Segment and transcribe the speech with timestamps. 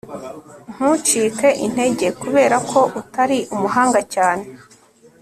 [0.73, 4.45] ntucike intege kubera ko utari umuhanga cyane